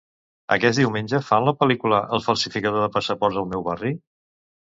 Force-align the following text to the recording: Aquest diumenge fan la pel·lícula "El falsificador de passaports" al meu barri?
Aquest 0.53 0.79
diumenge 0.79 1.19
fan 1.27 1.45
la 1.47 1.53
pel·lícula 1.59 1.99
"El 2.17 2.25
falsificador 2.29 2.85
de 2.85 2.89
passaports" 2.97 3.39
al 3.45 3.53
meu 3.53 3.69
barri? 3.71 3.95